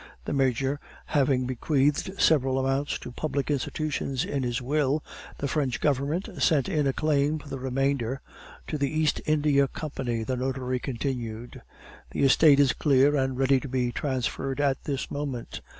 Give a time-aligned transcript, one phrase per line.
[0.25, 5.03] "The Major having bequeathed several amounts to public institutions in his will,
[5.37, 8.19] the French Government sent in a claim for the remainder
[8.65, 11.61] to the East India Company," the notary continued.
[12.09, 15.61] "The estate is clear and ready to be transferred at this moment.